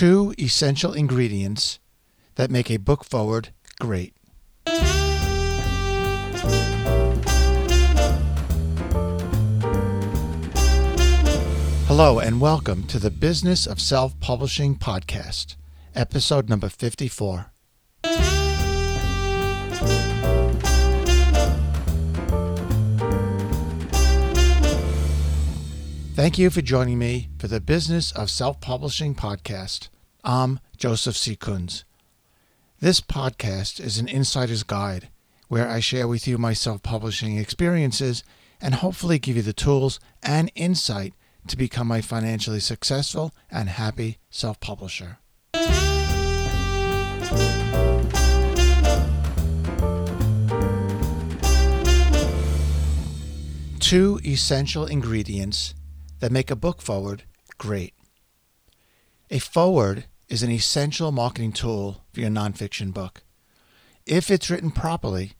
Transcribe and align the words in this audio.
Two 0.00 0.32
essential 0.38 0.94
ingredients 0.94 1.78
that 2.36 2.50
make 2.50 2.70
a 2.70 2.78
book 2.78 3.04
foreword 3.04 3.50
great. 3.78 4.14
Hello, 11.86 12.18
and 12.18 12.40
welcome 12.40 12.84
to 12.84 12.98
the 12.98 13.10
Business 13.10 13.66
of 13.66 13.78
Self 13.78 14.18
Publishing 14.20 14.74
podcast, 14.74 15.56
episode 15.94 16.48
number 16.48 16.70
54. 16.70 17.49
Thank 26.20 26.36
you 26.36 26.50
for 26.50 26.60
joining 26.60 26.98
me 26.98 27.30
for 27.38 27.48
the 27.48 27.62
Business 27.62 28.12
of 28.12 28.28
Self 28.28 28.60
Publishing 28.60 29.14
podcast. 29.14 29.88
I'm 30.22 30.60
Joseph 30.76 31.16
C. 31.16 31.34
Kunz. 31.34 31.84
This 32.78 33.00
podcast 33.00 33.80
is 33.80 33.96
an 33.96 34.06
insider's 34.06 34.62
guide 34.62 35.08
where 35.48 35.66
I 35.66 35.80
share 35.80 36.06
with 36.06 36.28
you 36.28 36.36
my 36.36 36.52
self 36.52 36.82
publishing 36.82 37.38
experiences 37.38 38.22
and 38.60 38.74
hopefully 38.74 39.18
give 39.18 39.36
you 39.36 39.40
the 39.40 39.54
tools 39.54 39.98
and 40.22 40.52
insight 40.54 41.14
to 41.46 41.56
become 41.56 41.90
a 41.90 42.02
financially 42.02 42.60
successful 42.60 43.32
and 43.50 43.70
happy 43.70 44.18
self 44.28 44.60
publisher. 44.60 45.20
Two 53.80 54.20
essential 54.22 54.84
ingredients 54.84 55.72
that 56.20 56.32
make 56.32 56.50
a 56.50 56.56
book 56.56 56.80
foreword 56.80 57.24
great. 57.58 57.94
A 59.30 59.38
foreword 59.38 60.04
is 60.28 60.42
an 60.42 60.50
essential 60.50 61.12
marketing 61.12 61.52
tool 61.52 62.04
for 62.12 62.20
your 62.20 62.30
nonfiction 62.30 62.94
book. 62.94 63.22
If 64.06 64.30
it's 64.30 64.48
written 64.48 64.70
properly 64.70 65.32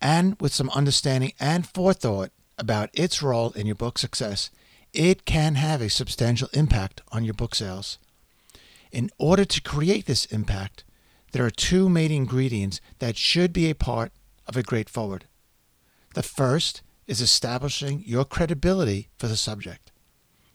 and 0.00 0.36
with 0.40 0.52
some 0.52 0.70
understanding 0.70 1.32
and 1.38 1.66
forethought 1.66 2.30
about 2.56 2.90
its 2.92 3.22
role 3.22 3.52
in 3.52 3.66
your 3.66 3.74
book's 3.74 4.00
success, 4.00 4.50
it 4.92 5.24
can 5.24 5.54
have 5.54 5.80
a 5.80 5.90
substantial 5.90 6.48
impact 6.52 7.02
on 7.12 7.24
your 7.24 7.34
book 7.34 7.54
sales. 7.54 7.98
In 8.90 9.10
order 9.18 9.44
to 9.44 9.60
create 9.60 10.06
this 10.06 10.24
impact, 10.26 10.84
there 11.32 11.44
are 11.44 11.50
two 11.50 11.88
main 11.88 12.10
ingredients 12.10 12.80
that 12.98 13.16
should 13.16 13.52
be 13.52 13.70
a 13.70 13.74
part 13.74 14.12
of 14.46 14.56
a 14.56 14.62
great 14.62 14.88
foreword. 14.88 15.26
The 16.14 16.22
first 16.22 16.82
is 17.06 17.20
establishing 17.20 18.02
your 18.06 18.24
credibility 18.24 19.08
for 19.18 19.28
the 19.28 19.36
subject. 19.36 19.87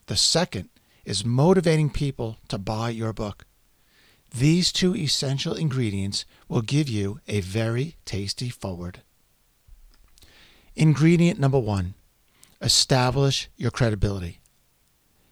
The 0.08 0.18
second 0.18 0.70
is 1.06 1.26
motivating 1.26 1.90
people 1.90 2.38
to 2.50 2.58
buy 2.58 2.90
your 2.90 3.14
book. 3.14 3.46
These 4.36 4.72
two 4.72 4.96
essential 4.96 5.54
ingredients 5.54 6.26
will 6.48 6.62
give 6.62 6.90
you 6.90 7.20
a 7.28 7.42
very 7.42 7.96
tasty 8.06 8.50
foreword. 8.50 9.02
Ingredient 10.76 11.40
number 11.40 11.60
one 11.60 11.94
establish 12.62 13.50
your 13.58 13.72
credibility. 13.72 14.40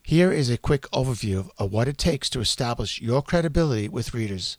Here 0.03 0.31
is 0.31 0.49
a 0.49 0.57
quick 0.57 0.83
overview 0.91 1.49
of 1.57 1.71
what 1.71 1.87
it 1.87 1.97
takes 1.97 2.29
to 2.31 2.41
establish 2.41 3.01
your 3.01 3.21
credibility 3.21 3.87
with 3.87 4.13
readers. 4.13 4.57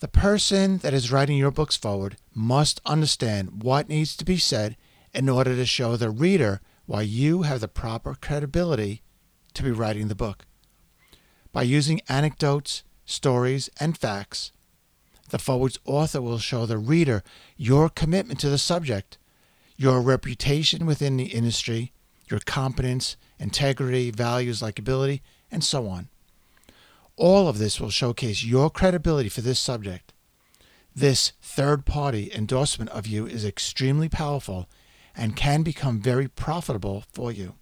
The 0.00 0.08
person 0.08 0.78
that 0.78 0.94
is 0.94 1.10
writing 1.10 1.38
your 1.38 1.50
books 1.50 1.76
foreword 1.76 2.18
must 2.34 2.80
understand 2.84 3.62
what 3.62 3.88
needs 3.88 4.16
to 4.16 4.24
be 4.24 4.36
said 4.36 4.76
in 5.14 5.28
order 5.28 5.56
to 5.56 5.66
show 5.66 5.96
the 5.96 6.10
reader 6.10 6.60
why 6.88 7.02
you 7.02 7.42
have 7.42 7.60
the 7.60 7.68
proper 7.68 8.14
credibility 8.14 9.02
to 9.52 9.62
be 9.62 9.70
writing 9.70 10.08
the 10.08 10.14
book. 10.14 10.46
By 11.52 11.62
using 11.62 12.00
anecdotes, 12.08 12.82
stories, 13.04 13.68
and 13.78 13.96
facts, 13.96 14.52
the 15.28 15.36
foreword's 15.36 15.78
author 15.84 16.22
will 16.22 16.38
show 16.38 16.64
the 16.64 16.78
reader 16.78 17.22
your 17.58 17.90
commitment 17.90 18.40
to 18.40 18.48
the 18.48 18.56
subject, 18.56 19.18
your 19.76 20.00
reputation 20.00 20.86
within 20.86 21.18
the 21.18 21.26
industry, 21.26 21.92
your 22.30 22.40
competence, 22.40 23.18
integrity, 23.38 24.10
values, 24.10 24.62
likability, 24.62 25.20
and 25.50 25.62
so 25.62 25.88
on. 25.88 26.08
All 27.16 27.48
of 27.48 27.58
this 27.58 27.78
will 27.78 27.90
showcase 27.90 28.42
your 28.42 28.70
credibility 28.70 29.28
for 29.28 29.42
this 29.42 29.60
subject. 29.60 30.14
This 30.96 31.32
third 31.42 31.84
party 31.84 32.32
endorsement 32.34 32.90
of 32.92 33.06
you 33.06 33.26
is 33.26 33.44
extremely 33.44 34.08
powerful 34.08 34.70
and 35.18 35.36
can 35.36 35.62
become 35.62 36.00
very 36.00 36.28
profitable 36.28 37.04
for 37.12 37.32
you. 37.32 37.56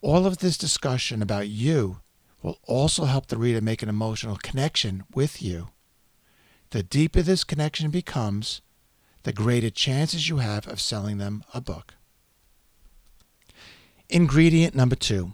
All 0.00 0.24
of 0.24 0.38
this 0.38 0.56
discussion 0.56 1.20
about 1.20 1.48
you 1.48 1.98
will 2.42 2.60
also 2.62 3.04
help 3.04 3.26
the 3.26 3.36
reader 3.36 3.60
make 3.60 3.82
an 3.82 3.88
emotional 3.88 4.36
connection 4.36 5.02
with 5.12 5.42
you. 5.42 5.68
The 6.70 6.84
deeper 6.84 7.22
this 7.22 7.42
connection 7.42 7.90
becomes, 7.90 8.60
the 9.24 9.32
greater 9.32 9.70
chances 9.70 10.28
you 10.28 10.36
have 10.36 10.68
of 10.68 10.80
selling 10.80 11.18
them 11.18 11.42
a 11.52 11.60
book. 11.60 11.94
Ingredient 14.08 14.74
number 14.74 14.96
two 14.96 15.32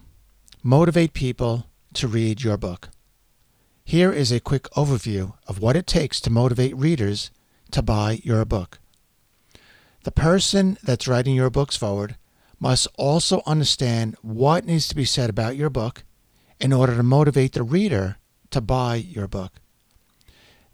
motivate 0.63 1.13
people 1.13 1.67
to 1.93 2.07
read 2.07 2.41
your 2.41 2.57
book. 2.57 2.89
Here 3.83 4.11
is 4.11 4.31
a 4.31 4.39
quick 4.39 4.63
overview 4.71 5.33
of 5.45 5.61
what 5.61 5.75
it 5.75 5.85
takes 5.85 6.19
to 6.21 6.31
motivate 6.31 6.75
readers 6.75 7.29
to 7.69 7.83
buy 7.83 8.19
your 8.23 8.43
book. 8.45 8.79
The 10.05 10.11
person 10.11 10.77
that's 10.83 11.07
writing 11.07 11.33
your 11.33 11.49
books 11.49 11.75
foreword 11.75 12.15
must 12.59 12.87
also 12.95 13.41
understand 13.47 14.15
what 14.21 14.63
needs 14.63 14.87
to 14.87 14.95
be 14.95 15.03
said 15.03 15.31
about 15.31 15.55
your 15.55 15.71
book 15.71 16.03
in 16.59 16.71
order 16.71 16.95
to 16.95 17.01
motivate 17.01 17.53
the 17.53 17.63
reader 17.63 18.17
to 18.51 18.61
buy 18.61 18.97
your 18.97 19.27
book. 19.27 19.53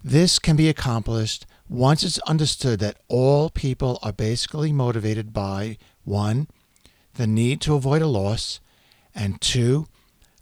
This 0.04 0.38
can 0.38 0.58
be 0.58 0.68
accomplished 0.68 1.46
once 1.70 2.04
it's 2.04 2.20
understood 2.28 2.82
that 2.82 2.98
all 3.08 3.50
people 3.50 4.00
are 4.04 4.12
basically 4.12 4.74
motivated 4.74 5.32
by 5.32 5.78
1. 6.04 6.50
the 7.14 7.26
need 7.26 7.62
to 7.62 7.76
avoid 7.76 8.02
a 8.02 8.08
loss, 8.08 8.60
and 9.16 9.40
2. 9.40 9.88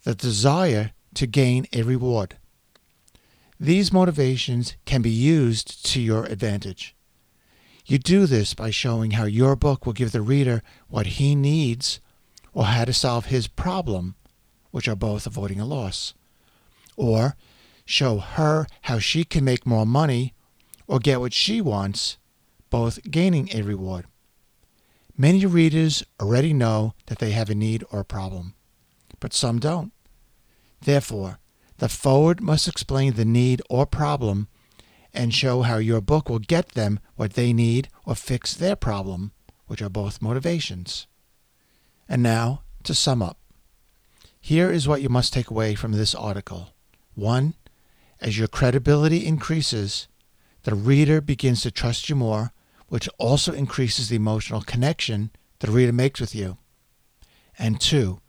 the 0.04 0.16
desire 0.16 0.94
to 1.14 1.28
gain 1.28 1.68
a 1.74 1.84
reward. 1.84 2.38
These 3.60 3.94
motivations 3.94 4.74
can 4.86 5.04
be 5.04 5.12
used 5.12 5.86
to 5.92 6.02
your 6.02 6.26
advantage. 6.26 6.96
You 7.90 7.98
do 7.98 8.28
this 8.28 8.54
by 8.54 8.70
showing 8.70 9.12
how 9.12 9.24
your 9.24 9.56
book 9.56 9.84
will 9.84 9.94
give 9.94 10.12
the 10.12 10.22
reader 10.22 10.62
what 10.90 11.18
he 11.18 11.34
needs 11.34 12.00
or 12.54 12.66
how 12.66 12.86
to 12.86 12.94
solve 12.94 13.26
his 13.26 13.48
problem, 13.48 14.14
which 14.70 14.88
are 14.88 14.96
both 14.96 15.26
avoiding 15.26 15.60
a 15.60 15.66
loss. 15.66 16.14
Or 16.96 17.36
show 17.86 18.20
her 18.20 18.68
how 18.84 19.00
she 19.00 19.24
can 19.24 19.44
make 19.44 19.66
more 19.66 19.88
money 19.88 20.36
or 20.86 21.00
get 21.00 21.20
what 21.20 21.34
she 21.34 21.62
wants, 21.62 22.20
both 22.70 23.00
gaining 23.10 23.50
a 23.56 23.64
reward. 23.64 24.06
Many 25.18 25.44
readers 25.48 26.04
already 26.22 26.54
know 26.54 26.94
that 27.08 27.18
they 27.18 27.32
have 27.32 27.50
a 27.50 27.56
need 27.56 27.84
or 27.90 28.02
a 28.02 28.06
problem, 28.06 28.54
but 29.20 29.34
some 29.34 29.58
don't. 29.58 29.92
Therefore, 30.80 31.40
the 31.80 31.90
foreword 31.90 32.40
must 32.40 32.68
explain 32.68 33.14
the 33.14 33.26
need 33.26 33.64
or 33.68 33.88
problem 33.88 34.48
and 35.14 35.34
show 35.34 35.64
how 35.64 35.78
your 35.78 36.02
book 36.02 36.30
will 36.30 36.40
get 36.40 36.70
them 36.70 37.00
what 37.16 37.34
they 37.34 37.53
need 37.53 37.90
or 38.06 38.16
fix 38.16 38.53
their 38.53 38.75
problem, 38.75 39.31
which 39.68 39.81
are 39.81 39.90
both 39.90 40.22
motivations. 40.22 41.08
And 42.08 42.24
now, 42.24 42.62
to 42.84 42.96
sum 42.96 43.22
up. 43.22 43.38
Here 44.40 44.72
is 44.72 44.88
what 44.88 45.02
you 45.02 45.09
must 45.09 45.34
take 45.34 45.50
away 45.50 45.75
from 45.75 45.92
this 45.92 46.16
article. 46.16 46.70
1. 47.16 47.53
As 48.22 48.38
your 48.38 48.47
credibility 48.47 49.25
increases, 49.25 50.08
the 50.64 50.75
reader 50.75 51.22
begins 51.22 51.62
to 51.62 51.72
trust 51.72 52.09
you 52.09 52.16
more, 52.16 52.52
which 52.88 53.09
also 53.18 53.53
increases 53.53 54.09
the 54.09 54.16
emotional 54.16 54.62
connection 54.62 55.31
the 55.59 55.72
reader 55.72 55.91
makes 55.91 56.20
with 56.20 56.34
you. 56.34 56.58
And 57.58 57.80
2. 57.80 58.20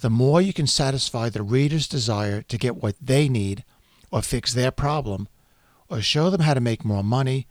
The 0.00 0.10
more 0.10 0.40
you 0.40 0.52
can 0.52 0.66
satisfy 0.66 1.28
the 1.28 1.42
reader's 1.42 1.86
desire 1.86 2.42
to 2.42 2.58
get 2.58 2.76
what 2.76 2.96
they 3.00 3.28
need 3.28 3.64
or 4.10 4.22
fix 4.22 4.52
their 4.52 4.70
problem, 4.70 5.28
or 5.92 6.00
show 6.00 6.30
them 6.30 6.40
how 6.40 6.54
to 6.54 6.60
make 6.60 6.86
more 6.86 7.04
money 7.04 7.46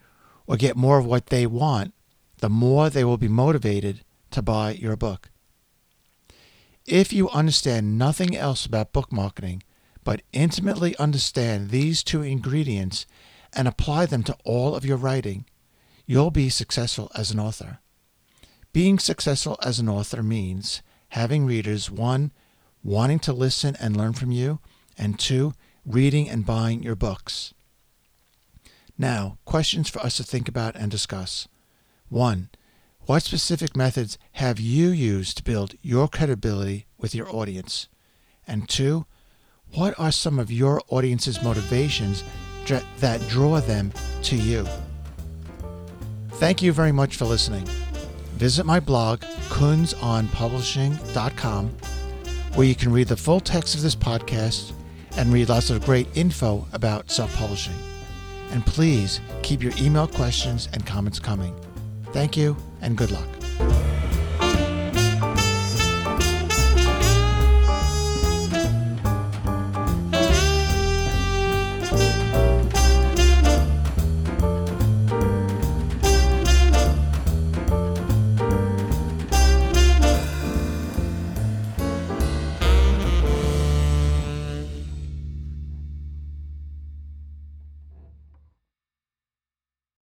or 0.48 0.58
get 0.58 0.76
more 0.76 0.98
of 0.98 1.06
what 1.06 1.28
they 1.28 1.46
want, 1.46 1.94
the 2.40 2.50
more 2.50 2.90
they 2.90 3.04
will 3.04 3.18
be 3.18 3.28
motivated 3.28 4.04
to 4.32 4.42
buy 4.42 4.72
your 4.72 4.98
book. 4.98 5.30
If 6.88 7.14
you 7.14 7.30
understand 7.30 8.00
nothing 8.00 8.36
else 8.36 8.66
about 8.66 8.94
book 8.94 9.12
marketing, 9.12 9.62
but 10.04 10.24
intimately 10.34 10.98
understand 10.98 11.70
these 11.70 12.04
two 12.04 12.24
ingredients 12.24 13.06
and 13.54 13.68
apply 13.68 14.08
them 14.08 14.24
to 14.24 14.36
all 14.44 14.74
of 14.74 14.86
your 14.86 14.98
writing, 14.98 15.46
you'll 16.08 16.32
be 16.32 16.50
successful 16.50 17.12
as 17.16 17.30
an 17.30 17.40
author. 17.40 17.78
Being 18.74 18.98
successful 18.98 19.60
as 19.62 19.78
an 19.78 19.88
author 19.88 20.24
means 20.24 20.82
having 21.10 21.46
readers, 21.46 21.92
one, 21.92 22.32
wanting 22.84 23.20
to 23.20 23.34
listen 23.34 23.76
and 23.80 23.96
learn 23.96 24.14
from 24.14 24.32
you, 24.32 24.58
and 24.98 25.20
two, 25.20 25.54
reading 25.86 26.28
and 26.28 26.44
buying 26.44 26.82
your 26.82 26.96
books. 26.96 27.54
Now, 29.02 29.38
questions 29.46 29.90
for 29.90 30.00
us 30.02 30.18
to 30.18 30.24
think 30.24 30.48
about 30.48 30.76
and 30.76 30.92
discuss. 30.92 31.48
1. 32.10 32.50
What 33.08 33.24
specific 33.24 33.76
methods 33.76 34.20
have 34.34 34.60
you 34.60 34.90
used 34.90 35.38
to 35.38 35.44
build 35.44 35.74
your 35.82 36.08
credibility 36.08 36.86
with 37.00 37.16
your 37.16 37.28
audience? 37.36 37.88
And 38.46 38.70
2. 38.70 39.08
What 39.74 40.00
are 40.00 40.12
some 40.12 40.38
of 40.38 40.52
your 40.52 40.84
audience's 40.90 41.42
motivations 41.42 42.24
that 43.00 43.28
draw 43.28 43.60
them 43.60 43.92
to 44.22 44.36
you? 44.36 44.68
Thank 46.34 46.62
you 46.62 46.72
very 46.72 46.92
much 46.92 47.16
for 47.16 47.26
listening. 47.26 47.66
Visit 48.36 48.68
my 48.68 48.80
blog, 48.80 49.22
kunzonpublishing.com, 49.50 51.70
where 52.54 52.68
you 52.68 52.76
can 52.76 52.94
read 52.94 53.08
the 53.08 53.18
full 53.18 53.40
text 53.40 53.74
of 53.74 53.82
this 53.82 53.96
podcast 53.96 54.74
and 55.18 55.34
read 55.34 55.50
lots 55.50 55.72
of 55.72 55.84
great 55.84 56.08
info 56.16 56.68
about 56.72 57.10
self 57.10 57.36
publishing. 57.36 57.74
And 58.52 58.66
please 58.66 59.22
keep 59.44 59.64
your 59.64 59.74
email 59.80 60.08
questions 60.08 60.70
and 60.74 60.86
comments 60.86 61.20
coming. 61.20 61.56
Thank 62.14 62.38
you 62.38 62.56
and 62.82 62.98
good 62.98 63.12
luck. 63.12 63.41